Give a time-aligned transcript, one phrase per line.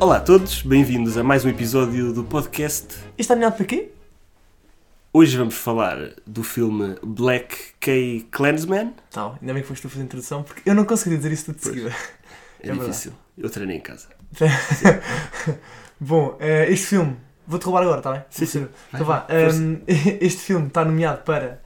[0.00, 2.86] Olá a todos, bem-vindos a mais um episódio do podcast.
[2.86, 3.90] Isto está nomeado para quê?
[5.12, 8.94] Hoje vamos falar do filme Black K Klansman.
[9.10, 11.46] Tá, ainda bem que foste tu fazer a introdução, porque eu não consegui dizer isso
[11.46, 11.96] tudo de seguida.
[12.62, 14.08] É, É difícil, eu treinei em casa.
[16.00, 18.24] Bom, eh, este filme, vou-te roubar agora, está bem?
[18.30, 18.68] Sim, sim.
[18.92, 19.62] Então vá, força.
[19.62, 19.82] ehm,
[20.20, 21.60] este filme está nomeado para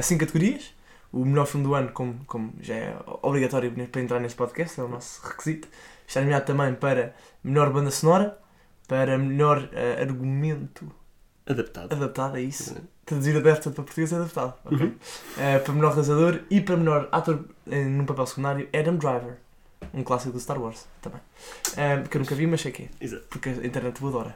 [0.00, 0.74] 5 categorias.
[1.10, 4.82] O melhor filme do ano, como, como já é obrigatório para entrar neste podcast, é
[4.84, 5.66] o nosso requisito.
[6.08, 8.38] Está nomeado também para melhor banda sonora,
[8.88, 10.90] para melhor eh, argumento
[11.46, 11.92] Adaptado.
[11.92, 12.76] adaptado, é isso.
[13.04, 14.54] Traduzir adaptado para português é adaptado.
[14.64, 14.78] ok.
[14.86, 14.94] Uhum.
[15.38, 19.36] Eh, para melhor realizador e para melhor ator eh, num papel secundário, Adam Driver.
[19.92, 21.20] Um clássico do Star Wars também.
[21.76, 22.88] Eh, que eu nunca vi, mas sei que é.
[23.00, 23.24] Exato.
[23.28, 24.34] Porque a internet o adora.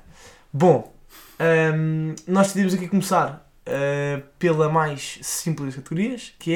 [0.53, 0.95] Bom,
[1.39, 6.55] ehm, nós decidimos aqui começar eh, pela mais simples das categorias, que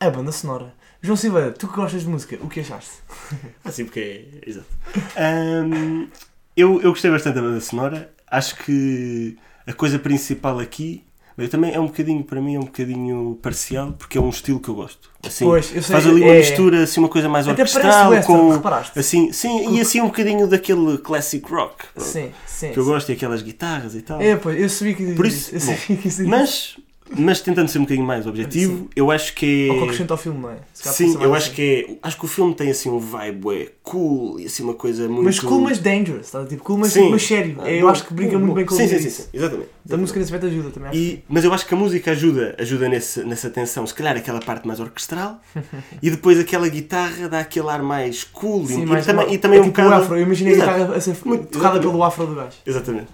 [0.00, 0.72] é a banda sonora.
[1.02, 2.92] João Silveira, tu que gostas de música, o que achaste?
[3.64, 4.00] Assim porque
[4.44, 4.48] é.
[4.48, 4.66] Exato.
[5.16, 6.06] Ahm,
[6.56, 8.12] eu, eu gostei bastante da banda sonora.
[8.30, 9.36] Acho que
[9.66, 11.04] a coisa principal aqui.
[11.36, 14.60] Eu também é um bocadinho, para mim, é um bocadinho parcial, porque é um estilo
[14.60, 15.10] que eu gosto.
[15.26, 18.10] Assim, pois, eu sei, faz ali uma é- mistura, assim, uma coisa mais Até orquestral,
[18.10, 18.50] western, com.
[18.50, 18.98] reparaste?
[18.98, 21.86] Assim, sim, e assim um bocadinho daquele classic rock.
[21.96, 22.70] Sim, sim.
[22.70, 22.90] Que eu sim.
[22.90, 24.20] gosto e aquelas guitarras e tal.
[24.20, 26.76] É, pois, eu sabia que Por isso, eu bom, sabia que isso Mas,
[27.16, 29.84] mas tentando ser um bocadinho mais objetivo, eu acho que Ou que é.
[29.84, 30.56] acrescenta ao filme, não é?
[30.72, 31.46] Sim, eu assim.
[31.46, 32.06] acho que é.
[32.06, 35.24] Acho que o filme tem assim um vibe é cool e assim uma coisa muito.
[35.24, 36.44] Mas cool, mas dangerous, tá?
[36.44, 37.10] tipo cool, mas, Sim.
[37.10, 37.56] mas sério.
[37.60, 38.54] Ah, eu bom, acho que brinca bom, muito bom.
[38.56, 39.68] bem com sim, sim, sim, sim, exatamente.
[39.84, 40.90] Da música nesse aspecto ajuda também.
[40.94, 43.86] E, mas eu acho que a música ajuda, ajuda nesse, nessa tensão.
[43.86, 45.40] Se calhar aquela parte mais orquestral
[46.02, 49.38] e depois aquela guitarra dá aquele ar mais cool Sim, e, mais e, também, e
[49.38, 50.02] também é um tipo bocado.
[50.02, 50.16] afro.
[50.16, 52.56] Eu imaginei a guitarra a ser Muito- tocada pelo afro do gajo.
[52.64, 53.08] Exatamente.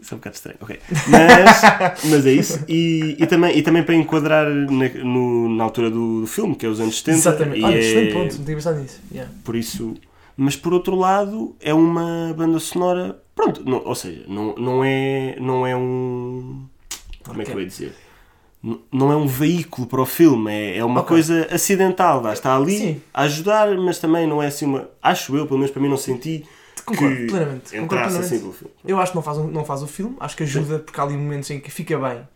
[0.00, 0.78] Isso é um bocado estranho, ok.
[1.08, 2.64] Mas, mas é isso.
[2.68, 6.64] E, e, também, e também para enquadrar na, no- na altura do, do filme, que
[6.64, 7.18] é os anos 70.
[7.18, 7.62] Exatamente.
[7.64, 9.00] Olha, é, excelente ponto, não tinha pensado nisso.
[9.12, 9.30] Yeah.
[9.44, 9.94] Por isso.
[10.36, 13.20] Mas por outro lado, é uma banda sonora.
[13.34, 16.64] Pronto, não- ou seja, não, não, é, não é um.
[17.24, 17.94] Como é que eu ia dizer?
[18.92, 21.08] Não é um veículo para o filme, é, é uma Ok.
[21.08, 22.20] coisa acidental.
[22.22, 23.00] vá, Está ali Sim.
[23.12, 24.88] a ajudar, mas também não é assim uma.
[25.02, 26.44] Acho eu, pelo menos para mim, não senti
[26.90, 27.70] Concordo que plenamente.
[27.70, 28.34] Concordo entrasse plenamente.
[28.34, 28.74] assim filme.
[28.84, 31.16] Eu acho que não faz, não faz o filme, acho que ajuda porque há ali
[31.16, 32.26] momentos em que fica bem.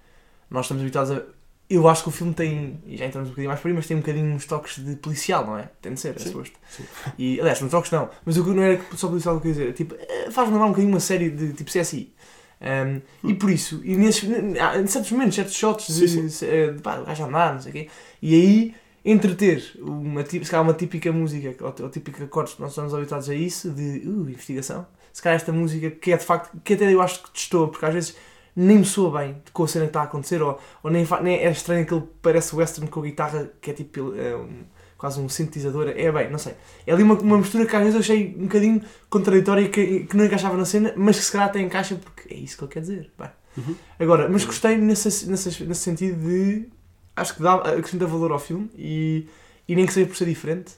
[0.50, 1.22] Nós estamos habituados a.
[1.68, 3.86] Eu acho que o filme tem, e já entramos um bocadinho mais por aí, mas
[3.86, 5.70] tem um bocadinho uns toques de policial, não é?
[5.80, 6.58] Tem de ser, é Sim, suposto.
[6.68, 6.84] sim.
[7.18, 9.54] E, aliás, uns toques não, mas o que não era só policial que eu queria
[9.54, 12.12] dizer, é tipo, eh, faz-me lembrar um bocadinho uma série de tipo CSI.
[12.60, 13.00] Um,
[13.30, 14.28] E por isso, e nesses,
[14.60, 17.60] há- em certos momentos, certos shots de, Sim, de, de pá, o gajo andar, não
[17.62, 17.88] sei o quê,
[18.22, 22.70] e aí entreter uma, se calhar uma típica música, ou, ou típica acordes que nós
[22.70, 26.56] estamos habituados a isso, de uh, investigação, se calhar esta música que é de facto,
[26.64, 28.16] que até eu acho que testou, porque às vezes
[28.56, 31.36] nem me soa bem com a cena que está a acontecer, ou, ou nem, nem
[31.38, 34.64] é estranho que ele parece western com a guitarra que é tipo é um-
[34.96, 36.54] quase um sintetizador, é bem, não sei.
[36.86, 40.04] É ali uma, uma mistura que às vezes eu achei um bocadinho contraditória e que,
[40.06, 42.64] que não encaixava na cena, mas que se calhar até encaixa porque é isso que
[42.64, 43.12] ele quer dizer.
[43.18, 43.28] Bem.
[43.58, 43.74] Uhum.
[43.98, 46.68] Agora, mas gostei nesse, nesse, nesse sentido de.
[47.16, 49.28] Acho que dá, acrescenta valor ao filme e,
[49.68, 50.72] e nem que seja por ser diferente.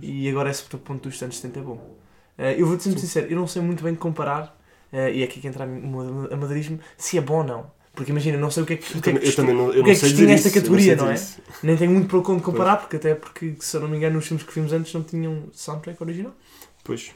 [0.00, 1.96] E agora esse ponto dos anos 70 é bom.
[2.36, 4.56] Eh, eu vou-te ser muito sincero, eu não sei muito bem comparar,
[4.92, 7.70] eh, e é aqui que entra o amadorismo, se é bom ou não.
[7.94, 9.68] Porque imagina, não sei o que é que, Eu o que, é que também não,
[9.68, 11.14] o que é que eu não categoria, não é?
[11.14, 11.40] isso.
[11.62, 14.26] nem tenho muito para onde comparar, porque até porque, se eu não me engano, os
[14.26, 16.34] filmes que vimos antes não tinham soundtrack original.
[16.82, 17.12] Pois,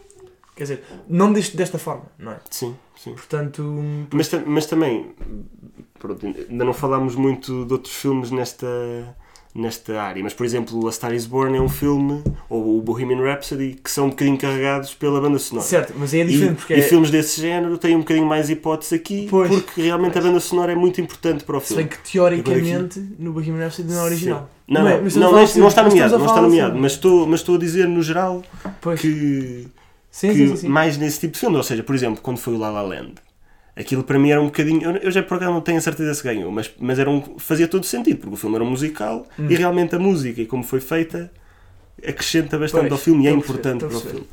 [0.58, 2.36] Quer dizer, não deste, desta forma, não é?
[2.50, 3.12] sim, sim.
[3.14, 3.62] Portanto,
[4.12, 5.06] Mas, mas também,
[6.00, 8.66] pronto, ainda não falámos muito de outros filmes nesta,
[9.54, 13.22] nesta área, mas por exemplo, A Star is Born é um filme, ou o Bohemian
[13.22, 15.64] Rhapsody, que são um bocadinho carregados pela banda sonora.
[15.66, 18.26] certo, mas aí é diferente, e, porque e é, filmes desse género têm um bocadinho
[18.26, 19.48] mais hipótese aqui, Pois.
[19.48, 22.02] porque realmente a banda sonora é muito importante para o se bem filme.
[22.02, 24.50] que teoricamente no Bohemian Rhapsody não é original.
[24.66, 26.82] Não, não, é, não, mas não, não, não está filme, nomeado, não está nomeado, filme.
[26.82, 28.42] mas estou, mas estou a dizer no geral
[28.82, 29.00] Pois.
[29.00, 29.66] que,
[30.10, 32.54] Sim, que sim, sim, mais nesse tipo de filme, ou seja, por exemplo, quando foi
[32.54, 33.14] o La La Land,
[33.76, 36.22] aquilo para mim era um bocadinho, eu- já por acaso não tenho a certeza se
[36.24, 39.48] ganhou, mas, mas era um, fazia todo sentido, porque o filme era um musical Hum.
[39.48, 41.30] e realmente a música e como foi feita
[42.06, 44.26] acrescenta bastante Pois, ao filme e é importante para o filme.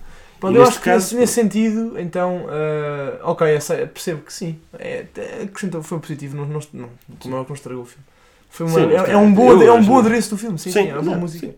[0.48, 3.48] E eu acho que caso- nesse, nesse sentido, então, eh, ok,
[3.94, 4.60] percebo que sim.
[4.78, 5.06] É,
[5.44, 6.90] acrescentou, foi positivo, não, não, não,
[7.20, 8.04] como é que não estragou o filme.
[8.50, 10.72] Foi uma, Sim, é, é um bom, eu é um bom adereço do filme, sim,
[10.72, 11.48] sim, Sim, é uma boa música.
[11.48, 11.56] sim.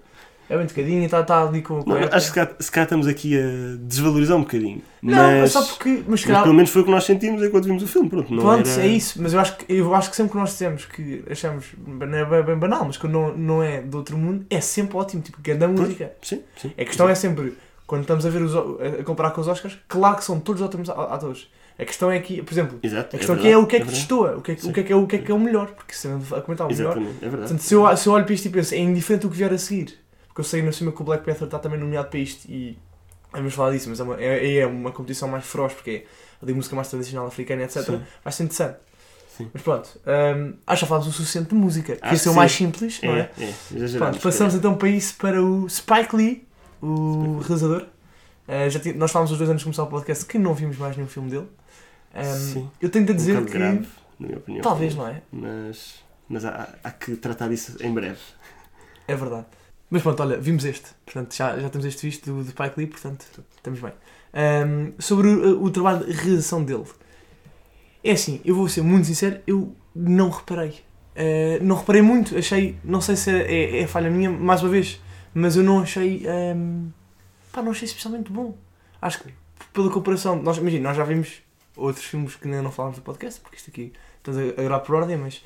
[0.49, 2.85] É bem tocadinho e está tá ali com, com Não, a acho que se calhar,
[2.85, 6.03] estamos aqui a desvalorizar um bocadinho, Não, mas, mas só porque.
[6.07, 8.41] Mas, mas pelo menos foi o que nós sentimos enquanto vimos o filme, pronto, não
[8.43, 8.81] Pronto, era...
[8.83, 11.65] é isso, mas eu acho, que, eu acho que sempre que nós dizemos que achamos,
[11.85, 14.95] não é bem, bem banal, mas que não, não é do outro mundo, é sempre
[14.95, 16.13] ótimo, tipo, grande música.
[16.21, 16.71] Sim, sim.
[16.77, 17.53] A questão é sempre,
[17.85, 20.89] quando estamos a ver os, a comparar com os Oscars, claro que são todos ótimos
[20.89, 21.49] a- atores.
[21.79, 23.79] A questão é que, por exemplo, Exato, a questão é aqui é o que é
[23.81, 24.69] que destoa, o que é que, Sim.
[24.69, 26.41] o que, é, que é, o que é que é o melhor, porque se a
[26.41, 27.37] comentar o melhor, é verdade.
[27.37, 29.53] portanto, se eu, se eu olho para isto e penso, é indiferente o que vier
[29.53, 29.93] a seguir,
[30.37, 32.77] porque eu sei na cima que o Black Panther está também nomeado para isto e
[33.31, 36.05] Vamos falar disso, mas é uma, é, é uma competição mais feroz porque é
[36.41, 37.83] ali música mais tradicional africana, etc.
[37.83, 38.01] Sim.
[38.23, 38.77] Vai ser interessante.
[39.35, 39.49] Sim.
[39.53, 41.93] Mas pronto, hum, acho que já falámos o suficiente de música.
[41.93, 42.65] Acho Queria ser o que mais sim.
[42.65, 43.29] simples, não é?
[43.37, 43.97] É, é.
[43.97, 46.47] Pronto, passamos então para isso para o Spike Lee,
[46.81, 47.81] o realizador.
[48.47, 50.95] Uh, já nós falámos os dois anos de começar o podcast que não vimos mais
[50.95, 51.47] nenhum filme dele.
[52.15, 52.71] Um, Sim.
[52.81, 53.57] eu Um dizer bocado que.
[53.57, 53.87] grave,
[54.19, 54.63] na minha opinião.
[54.63, 55.21] Talvez, não é?
[55.31, 55.95] Mas,
[56.29, 58.19] mas há, há que tratar disso em breve.
[59.05, 59.45] É verdade.
[59.89, 60.89] Mas pronto, olha, vimos este.
[61.05, 63.25] Portanto, já, já temos este visto do, do Spike Lee, portanto,
[63.55, 63.93] estamos bem.
[64.33, 66.85] Um, sobre o, o trabalho de realização dele.
[68.03, 70.81] É assim, eu vou ser muito sincero, eu não reparei.
[71.15, 75.01] Uh, não reparei muito, achei, não sei se é, é falha minha, mais uma vez,
[75.33, 76.23] mas eu não achei,
[76.55, 76.91] um,
[77.51, 78.55] pá, não achei especialmente bom.
[79.01, 79.33] Acho que,
[79.73, 81.41] pela comparação, nós, imagina, nós já vimos
[81.75, 84.79] outros filmes que ainda não falámos do podcast, porque isto aqui estamos a, a gravar
[84.81, 85.43] por ordem, mas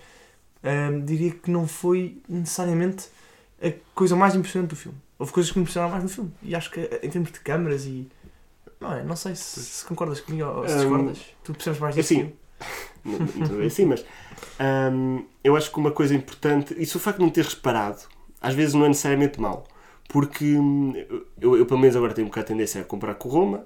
[0.63, 3.07] um, diria que não foi necessariamente
[3.61, 4.97] a coisa mais impressionante do filme.
[5.19, 6.31] Houve coisas que me impressionaram mais no filme.
[6.41, 8.07] E acho que em termos de câmaras e.
[8.79, 9.03] Não é?
[9.03, 11.19] Não sei se, se concordas comigo ou se Hum, discordas.
[11.43, 12.33] Tu percebes mais disso assim.
[13.05, 13.19] Não,
[13.65, 14.05] assim, mas
[14.93, 18.01] hum, eu acho que uma coisa importante, isso o facto de não ter reparado,
[18.41, 19.65] às vezes não é necessariamente mau.
[20.09, 20.93] Porque hum,
[21.39, 23.65] eu, eu, pelo menos agora tenho um bocado a tendência a comprar com Roma,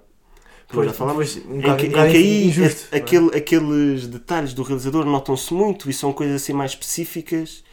[0.69, 3.07] como já falámos, pois, um em que, um em que aí injusto, a- não é?
[3.07, 7.63] aquele- aqueles detalhes do realizador notam-se muito e são coisas assim mais específicas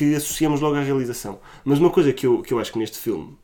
[0.00, 1.40] que associamos logo à realização.
[1.62, 3.36] Mas uma coisa que eu, que eu acho que neste filme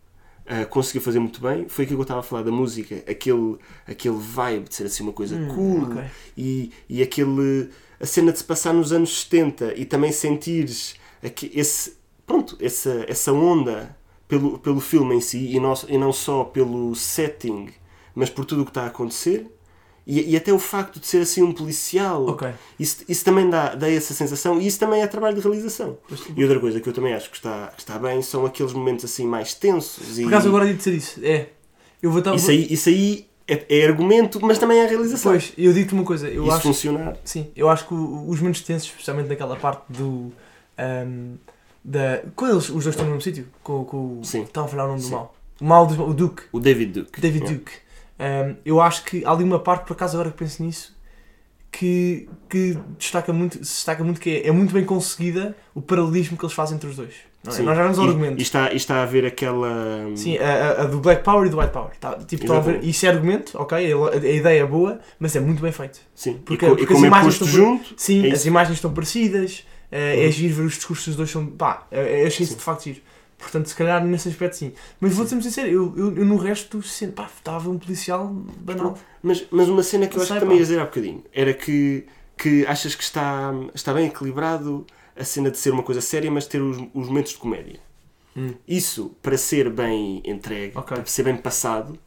[0.46, 3.58] ah, conseguiu fazer muito bem foi aquilo que eu estava a falar da música, aquele,
[3.86, 6.04] aquele vibe de ser assim uma coisa Hum, cool ok.
[6.34, 7.68] e, e aquele
[8.00, 13.04] a cena de se passar nos anos 70 e também sentires aqui, esse pronto essa,
[13.06, 13.94] essa onda
[14.26, 17.68] pelo, pelo filme em si e não, e não só pelo setting
[18.14, 19.46] mas por tudo o que está a acontecer
[20.06, 22.48] e, e até o facto de ser assim um policial Ok.
[22.78, 25.98] isso, isso também dá, dá essa sensação e isso também é trabalho de realização
[26.36, 29.04] e outra coisa que eu também acho que está, que está bem são aqueles momentos
[29.04, 31.20] assim mais tensos e Por acaso agora de dizer isso.
[31.22, 31.48] É.
[32.00, 32.34] Eu vou estar.
[32.34, 36.04] isso aí, isso aí é, é argumento mas também é realização Pois, eu digo-te uma
[36.04, 36.28] coisa.
[36.28, 40.32] Eu isso acho, funcionar sim, eu acho que os momentos tensos, especialmente naquela parte do.
[40.78, 41.34] ahm,
[41.84, 44.24] da, quando eles, os dois estão no mesmo sítio, com, com o.
[44.24, 44.42] Sim.
[44.42, 45.12] Estava a falar o nome do Sim.
[45.12, 45.34] mal.
[45.60, 46.42] O mal do o Duke.
[46.52, 47.44] o David Duke David.
[47.46, 47.72] Duke.
[48.18, 50.96] Um, eu acho que há ali uma parte, por acaso agora que penso nisso,
[51.70, 56.36] que, que destaca muito, se destaca muito que é, é muito bem conseguida o paralelismo
[56.36, 57.14] que eles fazem entre os dois.
[57.46, 57.50] É?
[57.50, 57.62] Sim.
[57.64, 58.38] Nós já vemos o argumento.
[58.38, 59.68] E está, e está a ver aquela.
[60.16, 61.90] Sim, a, a- do Black Power e do White Power.
[62.00, 65.40] Tá, tipo, estão a ver, isso é argumento, ok, a, ideia é boa, mas é
[65.40, 66.00] muito bem feito.
[66.14, 66.40] Sim.
[66.44, 67.94] Porque- e, co- e porque as como é imagens posto estão- junto.
[67.96, 70.32] Sim, É as imagens estão parecidas, é Uhum.
[70.32, 71.46] giro ver os discursos dos dois são.
[71.46, 73.00] pá, é, é, achei isso de facto giro.
[73.38, 74.72] Portanto, se calhar nesse aspecto sim.
[74.98, 78.26] Mas vou-te ser muito sincero, eu, eu, eu no resto, sendo, pá, estava um policial
[78.60, 78.98] banal.
[79.22, 82.06] Mas, mas uma cena que eu acho que também ia dizer há bocadinho era que,
[82.36, 86.46] que achas que está, está bem equilibrado a cena de ser uma coisa séria, mas
[86.46, 87.78] ter os, os momentos de comédia.
[88.36, 88.54] Hum.
[88.66, 90.96] Isso, para ser bem entregue, Ok.
[90.96, 91.98] para ser bem passado,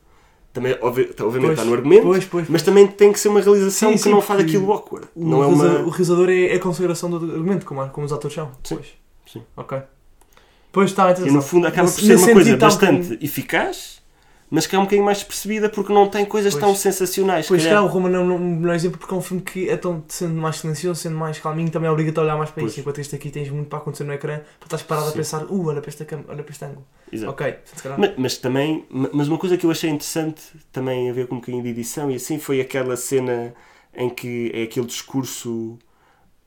[0.52, 2.50] também, obvi- obviamente, Pois, está no argumento, Pois, pois.
[2.50, 5.08] mas também tem que ser uma realização Sim, que sim, não faz aquilo awkward.
[5.16, 5.86] O, não é realizador, uma.
[5.88, 8.52] o realizador é, é a consagração do argumento, como, como os atores são.
[8.64, 8.88] Sim, Pois.
[9.32, 9.44] sim.
[9.56, 9.80] Ok.
[10.72, 14.00] Pois está, E no fundo acaba por ser uma coisa bastante eficaz,
[14.52, 16.64] mas que é um bocadinho mais percebida porque não tem coisas Pois.
[16.64, 17.46] tão sensacionais.
[17.46, 17.84] se Pois calhar.
[17.84, 20.34] o Roma não é um melhor exemplo porque é um filme que é tão, sendo
[20.36, 22.74] mais silencioso, sendo mais calminho, também obriga-te a olhar mais para isso.
[22.76, 22.78] Pois.
[22.80, 25.18] Enquanto este aqui tens muito para acontecer no ecrã, para estás parado a Sim.
[25.18, 26.86] pensar, uh, olha para, esta cam- olha para este ângulo.
[27.12, 27.32] Exato.
[27.32, 27.56] Ok.
[27.98, 31.36] Mas, mas também, ma- mas uma coisa que eu achei interessante também a ver com
[31.36, 33.54] um bocadinho de edição e assim foi aquela cena
[33.96, 35.78] em que é aquele discurso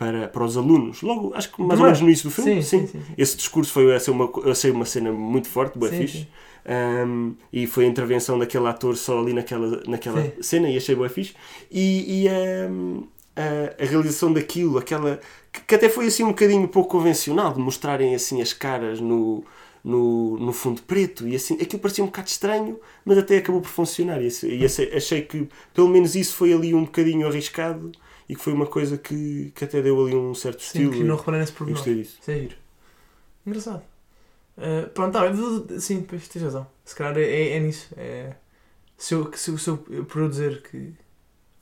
[0.02, 1.00] para, para os alunos.
[1.00, 1.86] Logo, acho que mais ou Primeiro.
[1.86, 2.60] menos no início do filme.
[2.60, 2.98] sim, sim, sim.
[2.98, 3.14] sim.
[3.16, 6.28] Esse discurso foi essa uma, eu achei uma cena muito forte, Sim, fixe.
[6.64, 11.08] Um, e foi a intervenção daquele ator só ali naquela, naquela cena e achei boa
[11.08, 11.34] fixe.
[11.70, 12.28] E, e
[12.68, 13.04] um,
[13.36, 15.20] a, a realização daquilo, aquela
[15.52, 19.44] que, que até foi assim um bocadinho pouco convencional de mostrarem assim as caras no,
[19.84, 23.68] no, no fundo preto e assim aquilo parecia um bocado estranho, mas até acabou por
[23.70, 24.20] funcionar.
[24.20, 27.92] E, e achei que pelo menos isso foi ali um bocadinho arriscado
[28.28, 30.92] e que foi uma coisa que, que até deu ali um certo Sim, estilo.
[30.92, 31.78] que não reparei nesse pormenor.
[31.78, 32.18] gostei disso.
[32.20, 32.56] Isso é giro.
[33.46, 33.82] Engraçado.
[34.56, 36.66] Uh, pronto, tá, sim, pois tens razão.
[36.84, 37.88] Se calhar é, é, é nisso.
[37.96, 38.34] É,
[38.96, 40.94] se, eu, se, eu, se eu, por eu dizer que.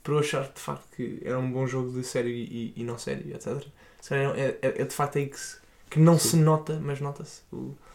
[0.02, 2.97] Por eu achar de facto que era um bom jogo de sério e, e, não
[2.97, 3.67] sério, etc.
[4.00, 5.59] Se calhar é, é, é de facto aí que, se,
[5.90, 6.29] que não Sim.
[6.31, 7.43] se nota, mas nota-se.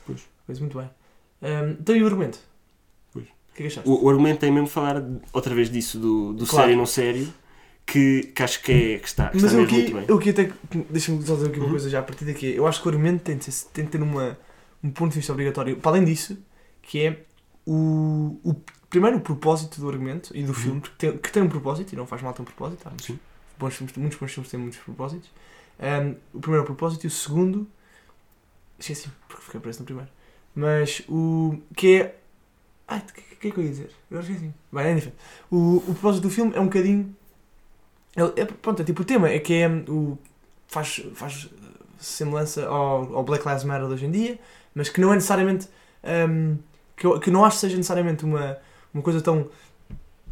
[0.06, 0.22] Pois.
[0.46, 0.90] Pois muito bem.
[1.42, 2.40] Um, então e o argumento?
[3.12, 3.26] Pois.
[3.26, 3.90] O que é que achaste?
[3.90, 5.04] O, o argumento tem mesmo falar
[5.34, 6.64] outra vez disso, do, do Claro.
[6.64, 7.34] sério e não sério,
[7.86, 10.06] que, que acho que, é, que está, que Mas está eu aqui, muito bem.
[10.08, 10.52] eu aqui até.
[10.90, 11.72] Deixa-me só dizer aqui uma Uhum.
[11.72, 12.54] coisa já a partir daqui.
[12.56, 14.38] Eu acho que o argumento tem de, ser- tem de ter uma,
[14.84, 15.78] um ponto de vista obrigatório.
[15.78, 16.38] Para além disso,
[16.82, 17.22] que é
[17.66, 18.56] o, o
[18.90, 21.96] primeiro o propósito do argumento e do filme, que tem, que tem um propósito e
[21.96, 22.82] não faz mal ter um propósito.
[22.86, 23.20] Há muitos, Sim.
[23.60, 25.30] bons filmes, muitos bons filmes têm muitos propósitos.
[25.80, 27.68] Um, o primeiro é o propósito e o segundo.
[28.80, 30.10] Esqueci, porque fiquei preso no primeiro.
[30.54, 31.58] Mas o.
[31.76, 32.16] que é
[32.88, 33.90] Ai, o que, que é que eu ia dizer?
[34.12, 34.52] Agora esqueci.
[34.72, 35.12] Bem, enfim.
[35.50, 37.16] O, o propósito do filme é um bocadinho.
[38.16, 40.18] É, é- pronto, é tipo o tema, é que é o.
[40.68, 41.50] faz, faz
[42.00, 44.40] semelhança ao, ao Black Lives Matter de hoje em dia,
[44.74, 45.68] mas que não é necessariamente.
[46.30, 46.58] hum,
[46.96, 48.58] que, eu, que não acho que seja necessariamente uma,
[48.94, 49.50] uma coisa tão.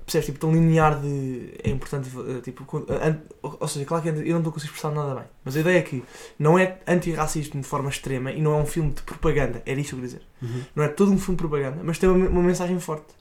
[0.06, 0.28] percebes?
[0.28, 1.54] Tipo, tão linear de.
[1.63, 2.10] é importante.
[2.38, 5.24] eh, Tipo, an- ou seja, claro que eu não estou a conseguir expressar nada bem,
[5.44, 6.04] mas a ideia é que
[6.40, 9.90] não é antirracismo de forma extrema e não é um filme de propaganda, era isto
[9.96, 10.28] que eu queria dizer.
[10.42, 10.63] Uhum.
[10.75, 13.13] Não é todo um filme de propaganda, mas tem uma, uma mensagem forte.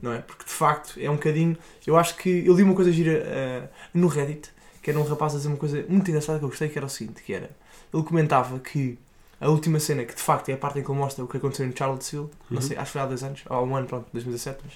[0.00, 0.18] Não é?
[0.18, 1.56] Porque de facto é um bocadinho.
[1.86, 2.44] Eu acho que.
[2.46, 4.50] Eu li uma coisa gira eh, no Reddit,
[4.82, 6.86] que era um rapaz a dizer uma coisa muito engraçada que eu gostei, que era
[6.86, 7.50] o seguinte: que era.
[7.92, 8.98] Ele comentava que
[9.40, 11.36] a última cena, que de facto é a parte em que ele mostra o que
[11.36, 12.66] aconteceu em Charlottesville, não Uhum.
[12.66, 14.74] sei, acho que foi há dois anos, ou há um ano, pronto, 2017, mas.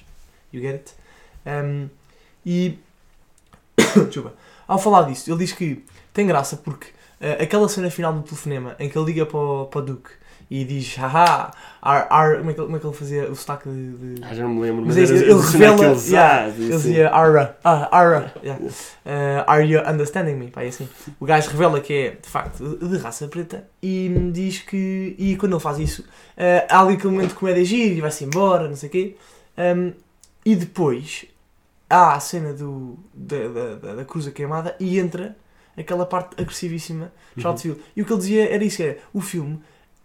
[0.52, 0.94] You get it?
[1.46, 1.88] Um,
[2.46, 2.78] e.
[4.06, 4.34] Desculpa.
[4.66, 6.88] Ao falar disso, ele diz que tem graça porque
[7.20, 10.10] eh, aquela cena final do telefonema em que ele liga para o, para o Duke
[10.50, 11.50] e diz haha,
[11.82, 13.92] ar, ar, como, é que, ele- como é que ele fazia o sotaque de.
[14.14, 17.58] de- Ah, já não me lembro, Mas mas, ele cena revela- yeah, Ele dizia Ara,
[17.62, 18.64] ah, Ara, yeah.
[19.04, 20.48] Eh, Are you understanding me?
[20.50, 20.88] Pá, é assim.
[21.20, 25.14] O gajo revela que é de facto de raça preta e diz que.
[25.18, 26.04] E quando ele faz isso,
[26.36, 29.16] eh, há ali aquele momento de comédia gira e vai-se embora, não sei o quê.
[29.58, 29.92] Um,
[30.46, 31.26] e depois
[31.90, 35.36] há a cena do, da, da, da, da cruza queimada e entra
[35.76, 37.80] aquela parte agressivíssima de Charlottesville.
[37.96, 39.60] E o que ele dizia era isso: era o filme,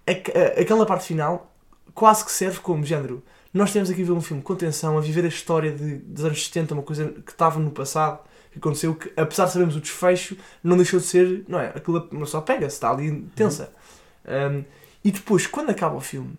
[0.07, 1.51] a- aquela parte final,
[1.93, 3.23] quase que serve como género.
[3.53, 6.25] Nós temos aqui a ver um filme com tensão, a viver a história de, dos
[6.25, 8.19] anos 70, uma coisa que estava no passado,
[8.51, 11.67] que aconteceu, que apesar de sabermos o desfecho, não deixou de ser, não é?
[11.75, 13.71] Aquilo uma só pega-se, está ali tensa.
[14.27, 14.63] Um,
[15.03, 16.33] e depois, quando acaba o filme,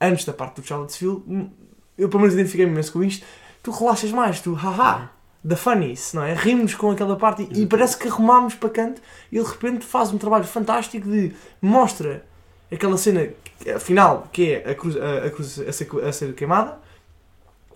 [0.00, 1.50] antes da parte do Charlottesville, hum,
[1.96, 3.24] eu pelo menos identifiquei-me imenso com isto,
[3.62, 5.10] tu relaxas mais, tu, haha,
[5.44, 6.34] da funnies, não é?
[6.34, 9.00] Rimos com aquela parte e, e parece que arrumámos para canto
[9.30, 12.24] e ele de repente faz um trabalho fantástico de mostra
[12.72, 13.26] aquela cena
[13.58, 16.78] que- final que é a cruz, a, a, cruz a, ser, a ser queimada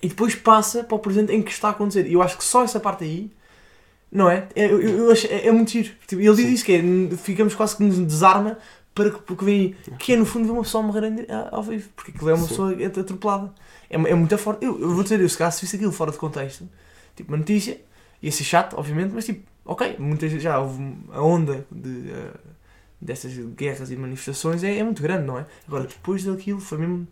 [0.01, 2.07] e depois passa para o presente em que está a acontecer.
[2.07, 3.31] E eu acho que só essa parte aí,
[4.11, 4.49] não é?
[4.55, 5.91] É, eu, eu acho, é, é muito giro.
[6.07, 6.53] Tipo, ele diz Sim.
[6.53, 8.59] isso que é, ficamos quase que nos desarma
[8.95, 11.89] para que, porque vem aí, que é no fundo ver uma pessoa morrer ao vivo,
[11.97, 12.49] porque aquilo é uma Sim.
[12.49, 13.53] pessoa atropelada.
[13.89, 14.65] É, é muito forte.
[14.65, 16.69] Eu, eu vou dizer, eu se calhar se visse aquilo fora de contexto,
[17.17, 17.81] tipo uma notícia,
[18.23, 20.83] ia ser chato, obviamente, mas tipo, ok, muitas já houve
[21.13, 22.31] a onda de, eh,
[23.03, 25.45] dessas guerras e manifestações é, é muito grande, não é?
[25.67, 27.07] Agora, depois daquilo, foi mesmo.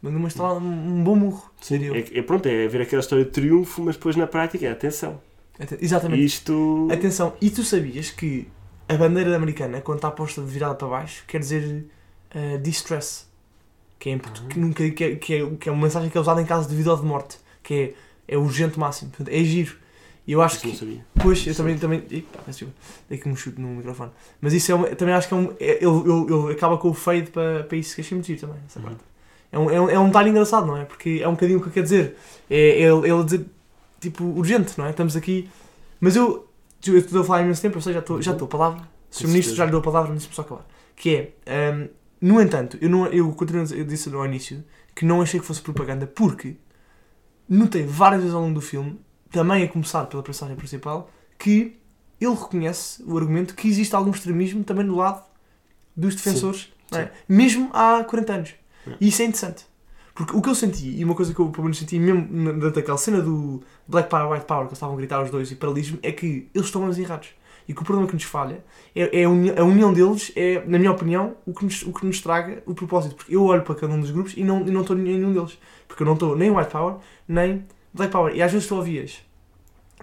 [0.00, 1.50] Mandou uma estalada, um, bom murro.
[1.60, 1.94] Sim, eu.
[1.94, 5.20] é, é pronto, é ver aquela história de triunfo, mas depois na prática é atenção.
[5.58, 6.24] Aten- Exatamente.
[6.24, 6.88] Isto.
[6.92, 8.46] Atenção, e tu sabias que
[8.88, 11.86] a bandeira americana, quando está posta de virada para baixo, quer dizer
[12.34, 13.26] eh, distress.
[13.98, 14.48] Que é, Ah.
[14.50, 15.16] que, nunca, é, que, é,
[15.58, 17.38] que é uma mensagem que é usada em caso de vida ou de morte.
[17.62, 17.94] Que
[18.28, 19.10] é, é urgente máximo.
[19.10, 19.76] Portanto, é giro.
[20.26, 20.78] E eu acho não que.
[20.78, 21.04] sabia.
[21.20, 21.76] Pois, eu também.
[21.78, 22.74] também ih, pá, peço desculpa.
[23.08, 24.10] Dei aqui um chute no microfone.
[24.40, 25.52] Mas isso é uma, também acho que é um.
[25.60, 28.40] É, ele, ele, ele acaba com o fade para, para isso que achei muito giro
[28.40, 28.56] também.
[28.66, 28.84] Essa Uhum.
[28.86, 29.00] parte.
[29.52, 30.84] É um, é, um, é um detalhe engraçado, não é?
[30.84, 32.16] Porque é um bocadinho o que quer dizer.
[32.50, 33.46] É ele, ele dizer,
[34.00, 34.90] tipo, urgente, não é?
[34.90, 35.48] Estamos aqui.
[36.00, 36.48] Mas eu.
[36.86, 38.82] Eu estou a falar há imenso tempo, eu sei, já estou, já estou a palavra.
[39.10, 40.66] Se o ministro já lhe deu a palavra, mas deixa-me só acabar.
[40.96, 41.72] Que é.
[41.72, 41.88] hum,
[42.20, 44.62] no entanto, eu, não, eu continuo eu disse no início
[44.94, 46.56] que não achei que fosse propaganda porque
[47.48, 48.98] notei várias vezes ao longo do filme,
[49.34, 51.76] também a começar pela personagem principal, que
[52.20, 55.22] ele reconhece o argumento que existe algum extremismo também do lado
[55.96, 57.04] dos defensores, é?
[57.04, 57.10] sim.
[57.28, 58.54] mesmo há 40 anos.
[58.86, 58.92] É.
[59.00, 59.66] E isso é interessante.
[60.14, 62.52] Porque o que eu senti, e uma coisa que eu pelo menos senti mesmo na-
[62.52, 65.50] durante aquela cena do Black Power, White Power, que eles estavam a gritar os dois
[65.50, 67.28] e paralelismo, é que eles estão mais errados.
[67.66, 68.62] E que o problema que nos falha
[68.94, 71.92] é, é a, uni- a união deles, é, na minha opinião, o que, nos, o
[71.92, 73.16] que nos traga o propósito.
[73.16, 75.32] Porque eu olho para cada um dos grupos e não, e não estou em nenhum
[75.32, 75.58] deles.
[75.88, 78.36] Porque eu não estou nem White Power, nem Black Power.
[78.36, 79.18] E às vezes tu ouvias,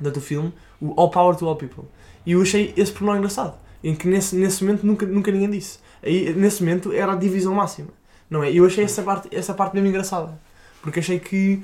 [0.01, 1.86] durante o filme, o All Power to All People.
[2.25, 3.58] E eu achei esse pormenor engraçado.
[3.84, 5.79] Em que nesse, nesse momento nunca, nunca ninguém disse.
[6.03, 7.89] Aí, nesse momento era a divisão máxima.
[8.29, 8.51] Não é?
[8.51, 10.39] E eu achei essa parte, essa parte mesmo engraçada.
[10.81, 11.63] Porque achei que,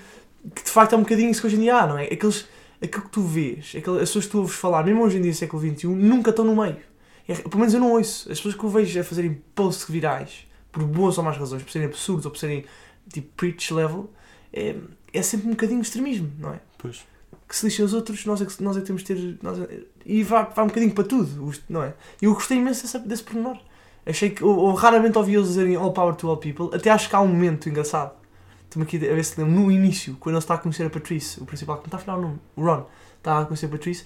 [0.54, 2.06] que de facto é um bocadinho isso que hoje em dia há, não é?
[2.06, 2.48] Aqueles,
[2.82, 5.34] aquilo que tu vês, aquelas, as pessoas que tu ouves falar, mesmo hoje em dia,
[5.34, 6.78] século XXI, nunca estão no meio.
[7.28, 8.32] É, pelo menos eu não ouço.
[8.32, 11.72] As pessoas que eu vejo a fazerem posts virais, por boas ou más razões, por
[11.72, 12.66] serem absurdos ou por serem
[13.12, 14.10] tipo preach level,
[14.54, 14.76] é,
[15.14, 16.60] é sempre um bocadinho extremismo, não é?
[16.78, 17.06] Pois.
[17.48, 19.40] Que se lixem os outros, nós é que, nós é que temos de ter.
[19.42, 21.94] Nós é- e vai, vai um bocadinho para tudo, não é?
[22.22, 23.58] E eu gostei imenso desse, desse pormenor.
[24.06, 24.44] Achei que.
[24.78, 27.70] Raramente ouvi eles dizerem All Power to All People, até acho que há um momento
[27.70, 28.12] engraçado.
[28.66, 31.42] Estou-me aqui a ver se lembro, no início, quando ele está a conhecer a Patrice,
[31.42, 32.86] o principal, que não está a falar o nome, o Ron,
[33.18, 34.06] está a conhecer a Patrice,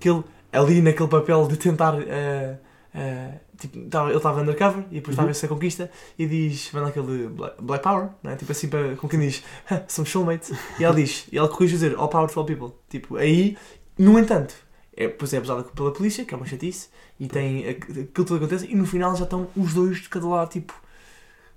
[0.00, 1.94] que ele, ali naquele papel de tentar.
[2.00, 2.56] eh,
[2.94, 5.40] eh, tipo, tava- ele estava undercover e depois estava a Uhum.
[5.44, 7.28] a conquista e diz, vai naquele
[7.60, 8.36] Black, Power, não é?
[8.36, 9.42] tipo assim, para, com quem diz,
[9.88, 10.52] somos soulmates.
[10.78, 12.72] E ela diz, e ela corrige dizer All Power to All People.
[12.88, 13.56] Tipo, aí,
[13.98, 14.54] no entanto,
[14.96, 16.88] é, depois é abusada pela polícia, que é uma chatice,
[17.20, 20.26] e tem aqu- aquilo tudo acontece, e no final já estão os dois de cada
[20.26, 20.72] lado, tipo,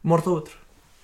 [0.03, 0.61] morto ao outro.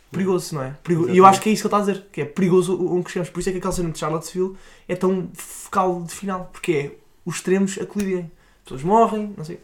[0.10, 0.74] perigoso, não é?
[0.84, 2.82] Perigo- E eu acho que é isso que ele está a dizer, que é perigoso
[2.94, 3.30] onde crescemos.
[3.30, 4.56] Por isso é que aquela cena de Charlottesville
[4.88, 8.32] é tão focal de final, porque é os extremos a colidirem.
[8.64, 9.60] Pessoas morrem, não sei.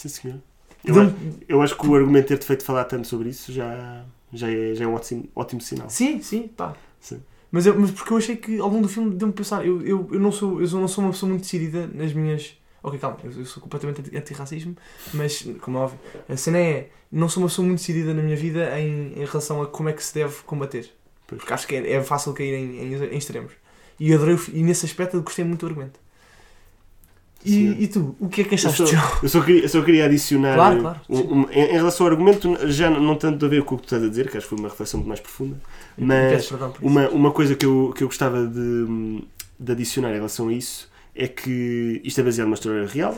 [0.00, 0.38] Sim, senhor.
[0.82, 0.94] Eu,
[1.46, 4.02] eu acho que o argumento ter-te feito falar tanto sobre isso já,
[4.32, 5.90] já, é, já é um ótimo, ótimo sinal.
[5.90, 6.74] Sim, sim, pá.
[6.98, 7.20] Sim.
[7.52, 10.08] Mas, eu, mas porque eu achei que ao longo do filme deu-me pensar, eu, eu,
[10.10, 12.56] eu, não sou, eu não sou uma pessoa muito decidida nas minhas.
[12.82, 14.74] Ok, calma, eu, eu sou completamente anti- anti-racismo,
[15.12, 16.88] mas, como é óbvio, a cena é.
[17.12, 19.92] Não sou uma pessoa muito decidida na minha vida em, em relação a como é
[19.92, 20.88] que se deve combater.
[21.26, 21.40] Pois.
[21.40, 23.52] Porque acho que é, é fácil cair em, em, em extremos.
[23.98, 25.98] E, adorei, e nesse aspecto eu gostei muito do argumento.
[27.44, 29.02] E, e tu, o que é que Eu achaste, só, João?
[29.22, 32.54] eu só queria, eu só queria adicionar Claro, claro, um- um- em, relação ao argumento,
[32.68, 34.50] já não tanto a ver com o que tu estás a dizer, que acho que
[34.50, 35.56] foi uma reflexão muito mais profunda,
[35.96, 36.50] mas
[36.82, 39.24] uma, uma coisa que eu, que eu gostava de,
[39.58, 43.16] de adicionar em relação a isso é que isto é baseado numa história real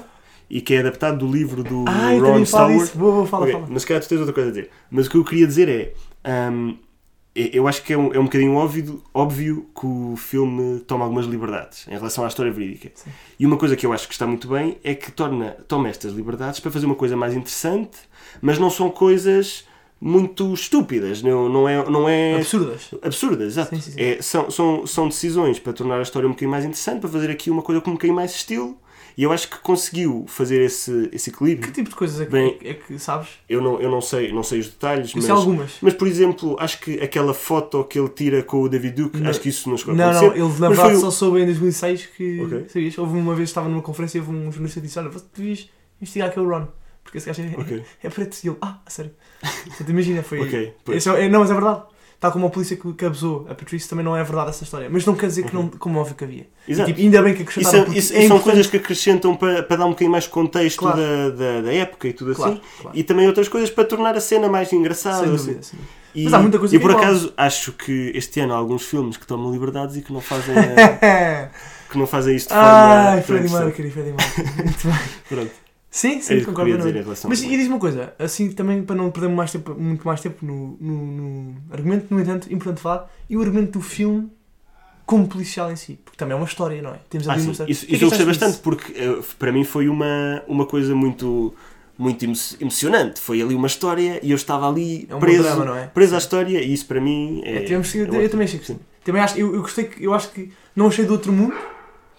[0.49, 2.95] e que é adaptado do livro do Ah, eu Ron Stallworth.
[2.95, 3.67] Boa, boa, fala, Ok, fala.
[3.71, 4.71] Mas se calhar tu tens outra coisa a dizer.
[4.91, 6.51] Mas o que eu queria dizer é.
[6.51, 6.77] hum,
[7.35, 11.25] eu acho que é um, é um bocadinho óbvio, óbvio que o filme toma algumas
[11.27, 12.91] liberdades em relação à história verídica.
[12.95, 13.11] Sim.
[13.39, 16.13] E uma coisa que eu acho que está muito bem é que torna, toma estas
[16.13, 17.99] liberdades para fazer uma coisa mais interessante,
[18.41, 19.67] mas não são coisas
[19.99, 21.23] muito estúpidas.
[21.23, 21.89] Não, não é.
[21.89, 22.91] Não é Absurdas.
[23.01, 23.77] Absurdas, exato.
[23.77, 23.95] Sim, sim.
[23.97, 27.31] É, são, são, são decisões para tornar a história um bocadinho mais interessante, para fazer
[27.31, 28.77] aqui uma coisa com um bocadinho mais estilo.
[29.17, 31.67] E eu acho que conseguiu fazer esse, esse equilíbrio.
[31.69, 33.29] Que tipo de coisas é que, Bem, é que sabes?
[33.49, 35.77] Eu não, eu não, sei, não sei os detalhes, mas, é algumas.
[35.83, 39.29] mas por exemplo, acho que aquela foto que ele tira com o David Duke, Não.
[39.31, 40.27] acho que isso não chegou a Não, acontecer.
[40.39, 42.41] não, ele na Mas verdade só soube em 2006 que.
[42.43, 42.65] Ok.
[42.69, 42.99] Sabias?
[42.99, 45.69] Houve uma vez, estava numa conferência e houve um jornalista que disse: Olha, você devias
[46.01, 46.67] investigar aquele Ron.
[47.05, 48.39] Porque esse gajo é, Ok, é preto.
[48.45, 49.11] E ele, ah, a sério.
[49.67, 50.41] Portanto, imagina, foi.
[50.41, 50.75] ok.
[50.85, 50.99] pois.
[50.99, 51.83] Esse é- é- não, mas é verdade.
[52.23, 54.89] Tal como a polícia que, que abusou a Patrícia também não é verdade essa história.
[54.89, 56.47] Mas não quer dizer que não, como óbvio que havia.
[56.69, 56.89] E, Exato.
[56.91, 57.83] tipo, ainda bem que Isso, acrescentaram.
[57.83, 60.79] é- porque isso- é são coisas que acrescentam para, para dar um bocadinho mais contexto
[60.79, 60.99] Claro.
[60.99, 62.61] da, da, da época e tudo Claro, assim.
[62.81, 62.97] claro.
[62.97, 65.25] E também outras coisas para tornar a cena mais engraçada.
[65.27, 65.37] Sem assim.
[65.55, 65.83] dúvida, dúvida.
[66.15, 68.57] E, Mas há muita coisa e que por é acaso acho que este ano há
[68.57, 71.51] alguns filmes que tomam liberdades e que não fazem, a-
[71.91, 72.69] que não fazem isto de forma.
[72.71, 73.51] Ai, Freddie.
[73.53, 74.47] Mercury, Freddie Mercury.
[74.63, 74.99] Muito bem.
[75.29, 75.51] Pronto,
[75.95, 76.73] Sim, é sim, eu concordo.
[77.29, 80.45] Mas e diz-me uma coisa, assim também para não perdermos mais tempo, muito mais tempo
[80.45, 84.31] no, no, no argumento, no entanto, importante falar, e o argumento do filme
[85.05, 86.99] como policial em si, porque também é uma história, não é?
[87.11, 87.71] Temos Ah, ali uma história.
[87.71, 91.55] Isso, é isso eu gostei bastante porque eh, para mim foi uma, uma coisa muito,
[91.99, 93.21] muito emo- emocionante.
[93.21, 95.89] Foi ali uma história e eu estava ali É um preso, drama, não é?
[95.89, 97.57] preso à história e isso para mim é.
[97.57, 98.29] É, tivemos é eu, ótimo.
[98.31, 98.67] também achei que.
[98.67, 98.79] Sim.
[99.05, 101.55] Também acho, eu, eu gostei que, eu acho que não achei do outro mundo,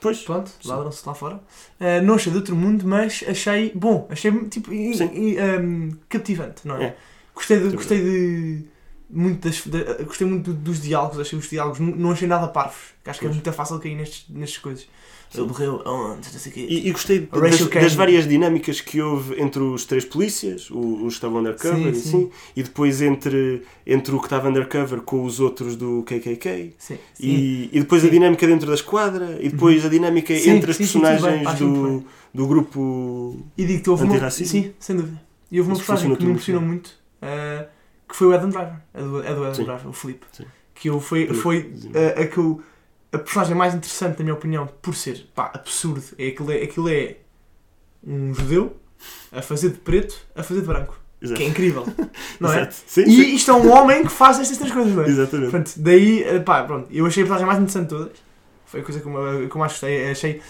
[0.03, 1.41] Pois, pronto, ladram-se lá fora,
[1.79, 5.09] Uh, não achei do outro mundo, mas achei bom, achei tipo Sim.
[5.13, 6.83] i- um, cativante, não é?
[6.85, 6.97] É.
[7.33, 8.65] Gostei, de, gostei de
[9.09, 13.19] muito das, da- gostei muito dos diálogos, achei os diálogos, não, achei nada parvos, acho
[13.19, 14.87] que é muito fácil cair nestes, nestas coisas.
[15.35, 16.67] Ele morreu onde, não sei o quê.
[16.69, 20.77] E, e gostei A das, das várias dinâmicas que houve entre os três polícias, o-
[20.97, 22.09] os que estavam undercover Sim, e sim.
[22.17, 26.97] assim, e depois entre, entre o que estava undercover com os outros do KKK, Sim,
[27.13, 27.25] sim.
[27.25, 28.07] e, e depois a Sim.
[28.07, 28.19] Uhum.
[28.19, 33.43] dinâmica dentro da esquadra, e depois a dinâmica entre as personagens do, do grupo.
[33.57, 34.29] E digo-te, houve uma.
[34.29, 35.21] Sim, sem dúvida.
[35.51, 36.87] E houve uma Isso personagem que me impressionou muito,
[37.21, 37.65] uh,
[38.07, 38.75] que foi o Adam Driver.
[38.93, 39.63] A do, a do Adam.
[39.65, 40.25] Driver, o Felipe.
[40.75, 42.61] Que eu foi, foi uh, a que eu-
[43.13, 46.03] a personagem mais interessante, na minha opinião, por ser pá, absurdo.
[46.17, 47.17] É aquilo, é aquilo é
[48.05, 48.75] um judeu
[49.31, 50.99] a fazer de preto, a fazer de branco.
[51.21, 51.39] Exato.
[51.39, 51.85] Que é incrível.
[52.39, 52.69] Não é?
[52.69, 53.09] Sim, sim.
[53.09, 55.07] E isto é um homem que faz estas três coisas, não é?
[55.07, 55.51] Exatamente.
[55.51, 58.17] Pronto, daí, eh, pá, pronto, eu achei a personagem mais interessante de todas.
[58.65, 60.11] Foi a coisa que eu, que eu mais gostei.
[60.11, 60.41] Achei,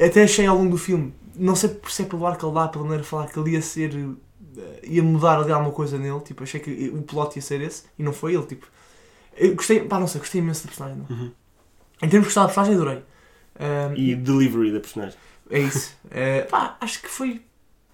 [0.00, 2.66] até achei ao longo do filme, não sei se é pelo ar que ele dá,
[2.66, 3.94] pela maneira de falar, que ele ia ser.
[4.56, 6.18] eh, ia mudar ali alguma coisa nele.
[6.20, 8.44] Tipo, achei que o plot ia ser esse e não foi ele.
[8.46, 8.66] Tipo,
[9.36, 11.04] eu gostei, pá, não sei, gostei imenso da personagem.
[11.08, 11.16] Não.
[11.16, 11.30] Uhum.
[12.02, 13.02] Em termos de gostar da personagem, adorei.
[13.58, 15.18] Ahm, E delivery da personagem.
[15.50, 15.96] é isso.
[16.10, 17.42] Eh, pá, acho que foi,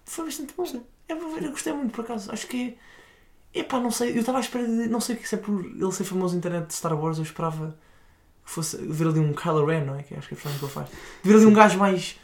[0.04, 0.64] foi bastante bom.
[1.08, 2.30] É, eu gostei muito, por acaso.
[2.32, 2.76] Acho que
[3.54, 3.60] é.
[3.60, 4.12] Epá, não sei.
[4.14, 4.88] Eu estava à espera de.
[4.88, 7.18] Não sei se é por ele ser famoso na internet de Star Wars.
[7.18, 7.76] Eu esperava
[8.44, 10.02] que fosse ver ali um Kylo Ren, não é?
[10.02, 10.88] Que acho que é a personagem que ele faz.
[11.22, 12.18] De ver ali um gajo mais.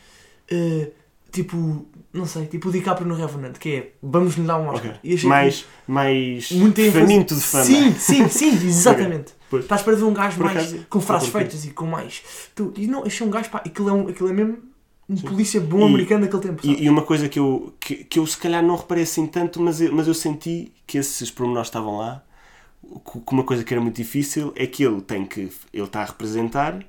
[0.50, 0.90] eh,
[1.30, 1.86] tipo.
[2.12, 2.46] Não sei.
[2.46, 3.52] Tipo o DiCaprio no Revenant.
[3.58, 3.92] Que é.
[4.02, 4.90] Vamos lhe dar um Oscar.
[4.90, 5.00] Ok.
[5.04, 7.64] E achei Mais, mais que muito ênfase- faminto de fama.
[7.64, 8.50] Sim, sim, sim.
[8.66, 9.32] Exatamente.
[9.48, 9.62] Pois.
[9.64, 10.56] Estás para ver um gajo Por mais.
[10.58, 12.22] acaso, com frases feitas e com mais.
[12.54, 13.48] Tu, e não, achei um gajo.
[13.50, 14.58] Pá, aquilo é, um, aquilo é mesmo.
[15.08, 15.26] Um Sim.
[15.26, 16.60] polícia bom E- americano daquele tempo.
[16.66, 19.60] E, e uma coisa que eu, que, que eu se calhar não reparei assim tanto,
[19.60, 22.22] mas eu, mas eu senti que esses pormenores estavam lá.
[23.04, 25.48] Que uma coisa que era muito difícil é que ele tem que.
[25.72, 26.80] Ele está a representar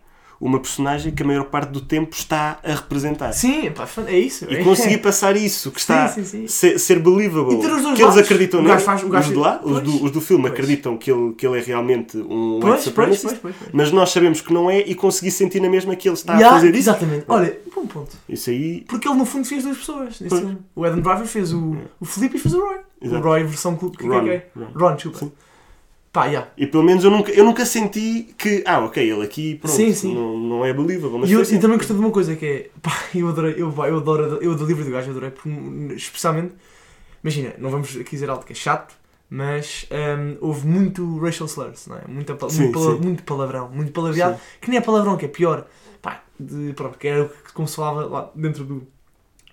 [0.41, 3.32] uma personagem que a maior parte do tempo está a representar.
[3.32, 4.45] Sim, pá, é isso.
[4.51, 6.47] E conseguir passar isso, que está Sim, sim, sim.
[6.47, 7.60] Ser, ser believable.
[7.60, 8.17] Ter os dois que eles lados.
[8.17, 8.80] acreditam nele.
[8.80, 10.54] faz- os, do lá, os, do, os do filme Pois.
[10.54, 14.41] acreditam que ele, que ele é realmente um Pois, pois, pois, pois, mas nós sabemos
[14.41, 16.89] que não é e conseguir sentir na mesma que ele está Ya, a fazer isso.
[16.89, 17.25] Exatamente.
[17.27, 18.17] Olha, bom ponto.
[18.27, 18.82] Isso aí.
[18.88, 20.19] Porque ele no fundo fez duas pessoas.
[20.75, 22.77] O Adam Driver fez o, o Felipe e fez o Roy.
[22.99, 23.21] Exato.
[23.21, 24.67] O Roy versão clube que Ron, é Ron.
[24.75, 25.19] Ron, chupa.
[25.19, 25.32] Sim.
[26.12, 26.50] Pá, yeah.
[26.58, 29.93] E pelo menos eu nunca, eu nunca senti que, ah, ok, ele aqui, pronto, Sim,
[29.93, 30.13] sim.
[30.13, 31.19] Não, não é believable.
[31.19, 31.60] Mas E eu, assim.
[31.60, 32.69] também gostei de uma coisa que é.
[32.82, 35.50] Pá, eu adorei, eu, eu adoro, eu do livro do gajo, adorei, porque,
[35.95, 36.54] especialmente,
[37.24, 38.95] imagina, não vamos aqui dizer algo que é chato,
[39.30, 42.02] mas hum, houve muito racial slurs, não é?
[42.08, 43.02] Muita, Sim, muito, pala- sim.
[43.02, 45.65] muito palavrão, muito palavreado, que nem é palavrão, que é pior.
[46.02, 48.86] Pá, de, pronto, que era o que se falava lá dentro do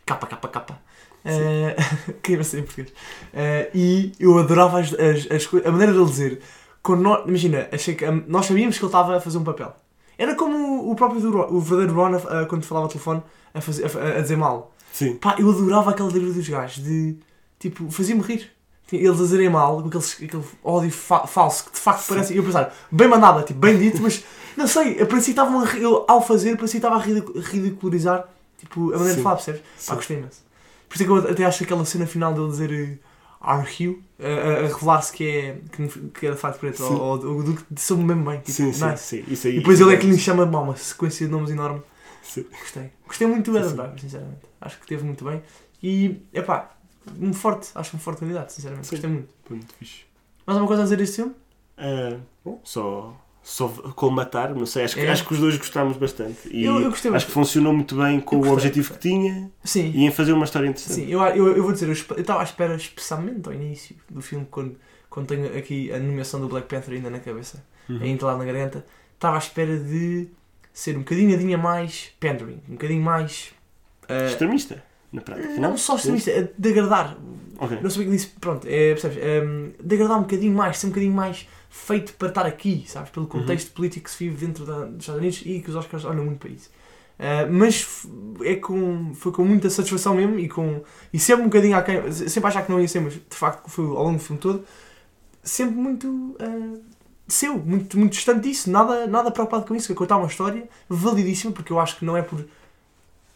[0.07, 0.83] capa, capa, capa.
[1.31, 1.77] Eh,
[2.23, 2.93] que ia ser em português.
[3.35, 6.41] Eh, e eu adorava as, as, as a maneira dele dizer.
[6.83, 9.75] Quando nós, imagina, achei que, hum, nós sabíamos que ele estava a fazer um papel.
[10.17, 13.23] Era como o próprio do o verdadeiro Ron a- a- quando falava ao telefone
[13.55, 14.75] a, fazer, a, a dizer mal.
[14.93, 15.17] Sim.
[15.17, 17.17] Pá, eu adorava aquele livro dos gajos de
[17.59, 18.51] tipo, fazia-me rir.
[18.91, 22.15] Eles a dizerem mal, com aqueles, aquele ódio fa- falso que de facto Sim.
[22.15, 22.33] parece.
[22.33, 24.25] E eu pensava, bem mandada, tipo, bem dito, mas
[24.57, 27.37] não sei, eu parecia que estavam a eu, ao fazer, parecia que estava a ridic-
[27.37, 29.17] ridicularizar tipo, a maneira Sim.
[29.17, 29.61] de falar, percebes?
[29.87, 30.41] Pá, gostei imenso.
[30.89, 32.99] Por isso é que eu até acho que aquela cena final dele dizer eh,
[33.41, 34.03] Are you?
[34.19, 37.43] A, a- a revelar-se que é, que, que é de facto preto, ou, ou, ou
[37.43, 38.39] do que soube mesmo bem.
[38.41, 39.03] Tipo, Sim, sim, nice.
[39.05, 39.25] sim.
[39.29, 39.55] Isso aí.
[39.55, 41.83] E depois ele é que lhe chama mal, uma sequência de nomes enorme.
[42.23, 42.45] Sim.
[42.51, 42.91] Gostei.
[43.07, 43.75] Gostei muito do Adam.
[43.75, 44.41] Driver, sinceramente.
[44.61, 45.43] Acho que teve muito bem.
[45.83, 46.77] E, epá,
[47.21, 48.87] um forte, acho um forte candidato, sinceramente.
[48.89, 48.97] Sim.
[48.97, 49.29] Gostei muito.
[49.49, 50.03] Muito fixe.
[50.47, 51.35] Mais alguma coisa a dizer deste filme?
[51.77, 53.15] Ah, bom, só
[53.95, 55.11] colmatar, não sei, acho que, É.
[55.11, 56.49] acho que os dois gostámos bastante.
[56.51, 59.91] E Eu- eu acho que funcionou muito bem com o objetivo que tinha Sim.
[59.95, 60.95] e em fazer uma história interessante.
[60.95, 64.47] Sim, eu, eu, eu vou dizer, eu estava à espera, especialmente ao início do filme,
[64.51, 64.77] quando,
[65.09, 68.01] quando tenho aqui a nomeação do Black Panther ainda na cabeça, Uhum.
[68.03, 68.85] a entalar na garganta,
[69.15, 70.29] estava à espera de
[70.73, 73.53] ser um bocadinho a dinha mais pandering, um bocadinho mais.
[74.09, 74.83] ah, Extremista,
[75.13, 75.55] na prática.
[75.61, 77.17] não, só extremista, é de agradar.
[77.59, 77.79] Ok.
[77.83, 79.19] Não sei o que disse, pronto, é, percebes?
[79.19, 83.11] Hum, de agradar um bocadinho mais, ser um bocadinho mais feito para estar aqui, sabes?
[83.11, 86.05] Pelo contexto político que se vive dentro da- dos Estados Unidos e que os Oscars
[86.05, 86.71] olham muito para isso.
[87.19, 88.07] Ah, mas
[88.43, 92.49] é com, foi com muita satisfação mesmo e, com, e sempre um bocadinho aquém, sempre
[92.49, 94.65] achar que não ia ser, mas de facto foi ao longo do filme todo,
[95.43, 96.79] sempre muito ah,
[97.27, 101.53] seu, muito, muito distante disso, nada, nada preocupado com isso, que contar uma história validíssima,
[101.53, 102.45] porque eu acho que não é por.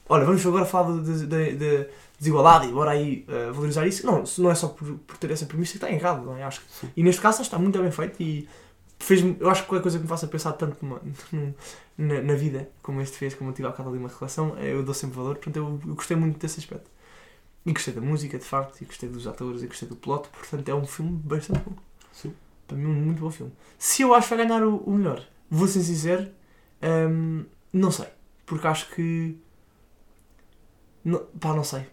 [0.08, 1.86] Olha, vamos agora falar de- de- de
[2.22, 4.06] desigualdade e bora aí ah, valorizar isso.
[4.06, 6.42] Não, não é só por, por ter essa premissa que está errado, não é?
[6.44, 8.48] Acho que, e neste caso está muito bem feito e
[8.98, 11.00] fez eu acho que qualquer coisa que me faça pensar tanto numa-
[11.32, 11.54] num-
[11.98, 14.72] na, na vida como este fez, como eu tive há bocado ali uma relação, eh,
[14.72, 16.90] eu dou sempre valor, portanto eu, eu gostei muito desse aspecto.
[17.66, 20.68] E gostei da música, de facto, e gostei dos atores, e gostei do plot, portanto
[20.68, 21.74] é um filme bastante bom.
[22.12, 22.34] Sim.
[22.66, 23.52] Para mim, um muito bom filme.
[23.78, 26.28] Se eu acho que vai ganhar o, o melhor, vou ser sincero,
[27.10, 28.06] hum, não sei.
[28.46, 29.36] Porque acho que.
[31.04, 31.86] Não, pá, não sei.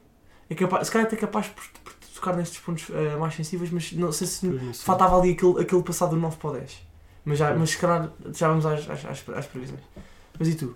[0.49, 3.91] É capaz, se calhar até capaz por, por tocar nestes pontos eh, mais sensíveis, mas
[3.93, 4.85] não sei se não sei.
[4.85, 6.81] faltava ali aquele, aquele passado do 9 para o 10.
[7.25, 9.81] Mas, já, mas se calhar já vamos às, às, às, às previsões.
[10.39, 10.75] Mas e tu?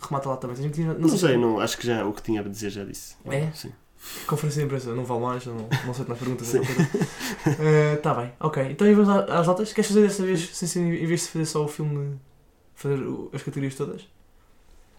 [0.00, 0.70] Remata lá também.
[0.70, 3.16] Tinha- Não, se- sei, não, acho que já o que tinha a dizer já disse.
[3.24, 3.50] É?
[3.52, 3.72] Sim.
[4.26, 6.52] Conferência de imprensa, não vale mais, não, não sei mais perguntas.
[7.96, 8.70] Está bem, ok.
[8.70, 9.72] Então vamos às notas.
[9.72, 12.18] Queres fazer desta vez, sem ser, em vez de fazer só o filme,
[12.74, 12.98] fazer
[13.32, 14.06] as categorias todas?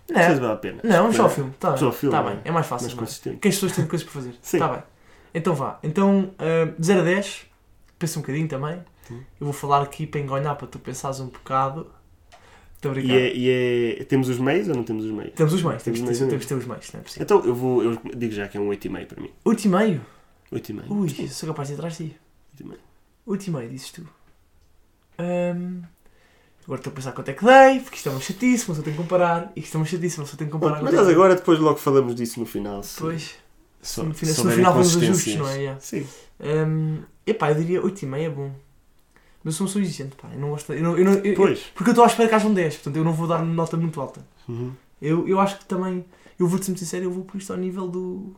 [0.09, 0.81] Não se Não, vale a pena.
[0.83, 1.51] não, vamos só o É, filme.
[1.51, 2.29] Está bem, filme, tá é.
[2.29, 2.39] bem.
[2.43, 2.87] é mais fácil.
[2.87, 2.99] Mas é?
[2.99, 3.37] consistente.
[3.37, 4.35] Que as pessoas têm coisas para fazer.
[4.41, 4.57] Sim.
[4.57, 4.83] Está bem.
[5.33, 5.79] Então vá.
[5.81, 7.45] Então, ah, de 0 a 10,
[7.97, 8.79] pensa um bocadinho também.
[9.07, 9.21] Sim.
[9.39, 11.87] Eu vou falar aqui para enganar para tu pensares um bocado.
[12.75, 14.03] Estou a E, é, e é.
[14.03, 15.33] Temos os meios ou não temos os meios?
[15.33, 17.23] Temos os meios, Temos temos, temos, temos, ter os meios, não é possível.
[17.23, 17.83] Então eu vou.
[17.83, 19.31] Eu digo já que é um 8,5 para mim.
[19.45, 20.01] 8 e meio?
[20.51, 20.83] 8,5.
[20.89, 22.17] Ui, sou capaz de ir atrás de ti.
[22.61, 22.77] 8,5.
[23.25, 24.07] 8 e meio, dizes tu.
[25.17, 25.81] Ahm,
[26.65, 28.83] agora estou a pensar quanto é que dei, porque isto é uma chatice, mas eu
[28.83, 29.51] tenho que comparar.
[29.55, 30.81] Isto é uma chatice, mas eu tenho que comparar.
[30.81, 32.81] Mas que- agora depois logo falamos disso no final.
[32.97, 33.35] Pois,
[33.81, 35.57] se, no final, se no final vamos ajustes, não é?
[35.57, 35.79] Yeah.
[35.79, 36.07] Sim.
[36.39, 38.51] Ahm, epá, eu diria 8 e meio é bom.
[39.43, 40.29] Mas eu sou pessoa exigente, pá.
[40.33, 40.71] Eu não gosto.
[40.71, 41.59] Eu não, eu não, eu- Pois.
[41.75, 43.53] porque eu estou à espera que haja um 10, portanto eu não vou dar uma
[43.53, 44.25] nota muito alta.
[44.47, 44.71] Uhum.
[45.01, 46.05] Eu, eu acho que também,
[46.39, 48.33] eu vou-te ser muito sincero, eu vou por isto ao nível do.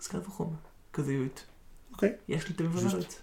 [0.00, 0.58] Se calhar do Roma,
[0.92, 1.46] que eu dei 8.
[1.94, 2.16] Ok.
[2.26, 3.06] E acho que também vou dar Justo.
[3.06, 3.22] 8.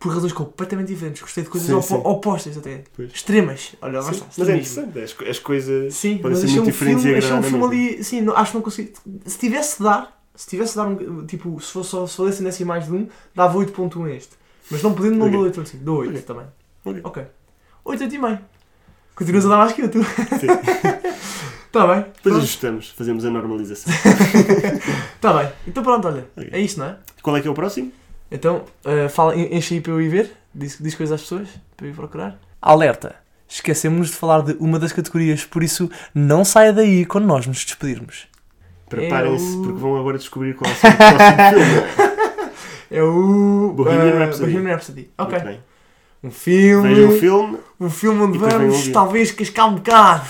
[0.00, 1.20] Por razões completamente diferentes.
[1.20, 1.94] Gostei de coisas Sim, opo- sim.
[2.04, 2.84] opostas até.
[2.96, 3.12] Pois.
[3.12, 3.76] Extremas.
[3.82, 4.22] Olha, Sim.
[4.38, 4.98] Mas é interessante.
[4.98, 7.66] As, co- as coisas Sim, achei muito um diferentes filme, e achei um filme mesma.
[7.94, 8.02] ali.
[8.04, 8.92] Sim, não, acho que não consegui.
[9.26, 11.26] Se tivesse de dar, se tivesse de dar um.
[11.26, 14.30] Tipo, se fosse só se fosse nesse mais de um, dava 8.1 a este.
[14.70, 15.38] Mas não podendo, não Ok.
[15.38, 15.76] dou 8.5.
[15.82, 16.22] Dou 8 Ok.
[16.22, 16.46] também.
[16.84, 17.00] Ok.
[17.04, 17.22] Ok.
[17.84, 18.38] 8, 8 e meio.
[19.14, 20.02] Continuas a dar mais que eu, tu.
[20.02, 20.46] Sim.
[21.66, 21.96] Está bem.
[22.00, 22.36] Depois Pronto.
[22.38, 23.92] ajustamos, fazemos a normalização.
[25.14, 25.52] Está bem.
[25.68, 26.26] Então pronto, olha.
[26.36, 26.48] Ok.
[26.52, 26.96] É isto, não é?
[27.20, 27.92] Qual é que é o próximo?
[28.30, 30.32] Então, eh, fala, en- enche aí para eu ir ver.
[30.54, 32.38] Diz, diz coisas às pessoas para eu ir procurar.
[32.60, 33.14] Alerta!
[33.48, 37.64] Esquecemos de falar de uma das categorias, por isso não saia daí quando nós nos
[37.64, 38.28] despedirmos.
[38.88, 41.58] Preparem-se, Eu- porque vão agora descobrir qual é o próximo
[41.98, 42.10] filme.
[42.92, 44.52] É o Bohemian eh, Rhapsody.
[44.52, 45.10] Bohemian Rhapsody.
[45.18, 45.60] Ok.
[46.22, 46.88] Um filme.
[46.94, 47.58] Vejam o filme.
[47.80, 50.26] Um filme onde vamos um talvez cascar um bocado.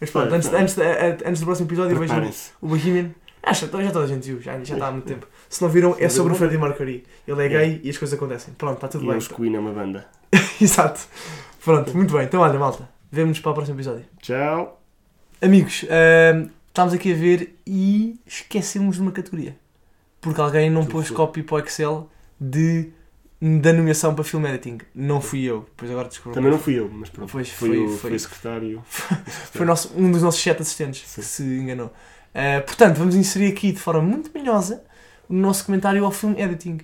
[0.00, 3.10] Mas pronto, antes, antes, eh, antes do próximo episódio vejam o Bohemian.
[3.46, 5.26] Acho que já toda a gente viu, já, já está há muito tempo.
[5.48, 6.36] Se não viram, é Freddie sobre o.
[6.36, 7.04] Freddie Mercury.
[7.28, 7.48] Ele é É.
[7.48, 8.54] gay e as coisas acontecem.
[8.54, 9.16] Pronto, está tudo E bem.
[9.18, 10.06] os Queen é uma banda.
[10.60, 11.00] Exato.
[11.64, 12.24] Pronto, muito bem.
[12.24, 14.04] Então, olha, malta, vemo-nos para o próximo episódio.
[14.20, 14.80] Tchau.
[15.42, 19.56] Amigos, ahm, estamos aqui a ver e esquecemos de uma categoria.
[20.20, 21.16] Porque alguém não Tu pôs foi.
[21.16, 22.08] copy para o Excel
[22.40, 22.90] de,
[23.60, 24.78] da nomeação para film editing.
[24.94, 25.66] Não fui eu.
[25.76, 26.34] Pois agora descobri.
[26.34, 27.30] Também não fui eu, mas pronto.
[27.30, 28.82] Pois, foi, foi- o, foi- foi o secretário.
[29.52, 31.20] Foi nosso- um dos nossos sete assistentes Sim.
[31.20, 31.92] que se enganou.
[32.34, 34.82] Ah, portanto, vamos inserir aqui de forma muito manhosa
[35.28, 36.78] o nosso comentário ao filme editing.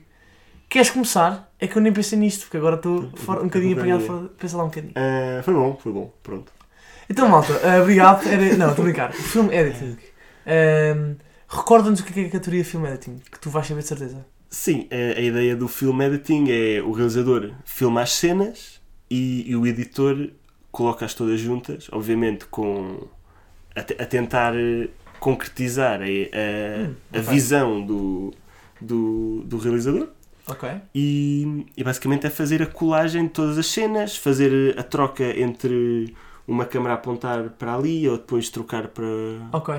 [0.68, 1.52] Queres começar?
[1.58, 4.20] É que eu nem pensei nisto, porque agora estou um bocadinho apanhado carinha.
[4.22, 4.28] fora.
[4.38, 4.92] Pensa lá um bocadinho.
[4.96, 6.12] Ah, foi bom, foi bom.
[6.22, 6.52] Pronto.
[7.08, 8.24] Então, malta, ah, obrigado.
[8.28, 9.10] Era- Não, estou a brincar.
[9.10, 9.96] O filme editing.
[10.46, 11.16] Ahm,
[11.52, 13.88] Recorda-nos o que é que é a categoria film editing, que tu vais saber de
[13.88, 14.24] certeza.
[14.48, 19.56] Sim, a, a ideia do film editing é o realizador filma as cenas e, e
[19.56, 20.30] o editor
[20.70, 23.08] coloca-as todas juntas, obviamente com
[23.74, 24.88] a, a tentar eh,
[25.20, 26.08] concretizar a, a-
[26.88, 27.22] Hum, a ok.
[27.32, 28.32] visão do,
[28.80, 30.08] do, do realizador
[30.48, 30.68] Ok.
[30.94, 36.14] e, e basicamente é fazer a colagem de todas as cenas, fazer a troca entre
[36.48, 39.04] uma câmera apontar para ali ou depois trocar para.
[39.52, 39.74] Ok.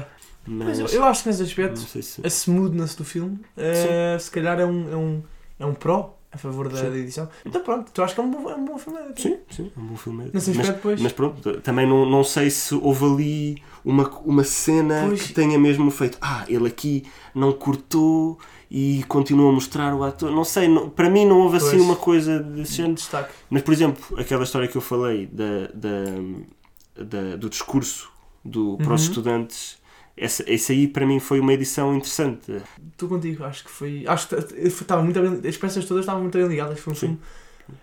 [0.45, 2.21] Mas, eu, eu acho que nesse aspecto, se.
[2.23, 5.23] a smoothness do filme, ah, se calhar é um, é um,
[5.59, 6.93] é um pró a favor da, Sim.
[6.95, 7.27] edição.
[7.45, 8.99] Então pronto, tu acho que é um bom, é um bom filme.
[9.17, 10.29] Sim, sim, é um bom filme.
[10.33, 11.01] Nesse Mas- aspecto, depois.
[11.01, 15.23] Mas pronto, também não, não sei se houve ali uma, uma cena Pois.
[15.23, 16.17] que tenha mesmo feito.
[16.21, 17.03] Ah, ele aqui
[17.35, 18.39] não cortou
[18.69, 20.31] e continua a mostrar o ator.
[20.31, 21.81] Não sei, não- para mim não houve assim Pois.
[21.81, 22.93] uma coisa desse género.
[22.95, 23.33] destaque.
[23.49, 28.09] Mas, por exemplo, aquela história que eu falei da, da, da- do discurso
[28.43, 29.09] do, para os Uhum.
[29.09, 29.77] estudantes,
[30.17, 32.61] essa, esse aí para mim foi uma edição interessante.
[32.91, 34.03] Estou contigo, acho que foi.
[34.07, 34.35] Acho que
[34.67, 36.79] estava muito bem, as peças todas estavam muito bem ligadas.
[36.79, 37.19] Foi um filme.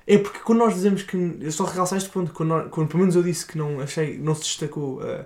[0.06, 1.16] É porque quando nós dizemos que.
[1.40, 4.18] Eu só realçar este ponto, quando, nós- quando pelo menos eu disse que não achei,
[4.18, 5.02] não se destacou.
[5.02, 5.24] eh,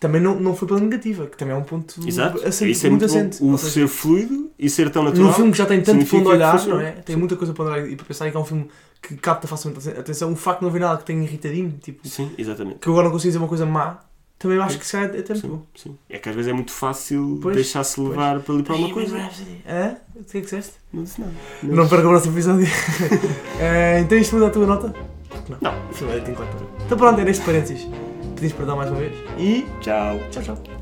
[0.00, 2.90] também não, não foi pela negativa, que também é um ponto Exato, assente, isso é
[2.90, 3.36] muito assente.
[3.44, 5.26] O seja, ser fluido e ser tão natural.
[5.26, 6.92] num filme que já tem tanto a que olhar, não é?
[6.92, 7.20] Tem Sim.
[7.20, 8.66] muita coisa para olhar e para pensar em que é um filme
[9.02, 10.32] que capta facilmente a atenção.
[10.32, 12.78] O facto de não haver nada que tenha irritadinho, tipo, Sim, exatamente.
[12.78, 13.98] que agora não consigo dizer uma coisa má,
[14.40, 15.98] também acho que se calhar é até muito Sim.
[16.08, 19.18] É que às vezes é muito fácil deixar-se levar para ali para alguma coisa.
[19.18, 19.62] Rhapsody.
[19.68, 19.96] Hã?
[20.16, 20.72] O que é que disseste?
[20.90, 21.32] Não disse nada.
[21.62, 22.66] Não perca o próximo episódio.
[23.60, 24.94] Eh, então isto muda a tua nota?
[25.60, 25.90] Não.
[25.90, 26.18] O filme é
[26.86, 27.86] Então pronto, era este parênteses.
[28.34, 29.12] Pedimos perdão mais uma vez.
[29.38, 30.18] E Tchau.
[30.30, 30.79] tchau, tchau.